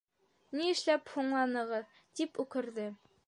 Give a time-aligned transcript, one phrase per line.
[0.59, 2.89] —Ни эшләп һуңланығыҙ?- тип үкерҙе.